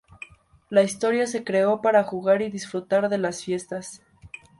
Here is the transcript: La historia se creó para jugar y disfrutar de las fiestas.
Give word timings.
La 0.71 0.81
historia 0.81 1.27
se 1.27 1.43
creó 1.43 1.79
para 1.79 2.03
jugar 2.03 2.41
y 2.41 2.49
disfrutar 2.49 3.07
de 3.07 3.19
las 3.19 3.43
fiestas. 3.43 4.01